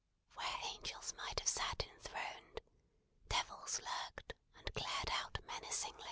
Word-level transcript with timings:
Where 0.33 0.47
angels 0.65 1.13
might 1.15 1.39
have 1.39 1.47
sat 1.47 1.85
enthroned, 1.85 2.61
devils 3.29 3.79
lurked, 3.81 4.33
and 4.57 4.73
glared 4.73 5.11
out 5.11 5.37
menacing. 5.45 5.93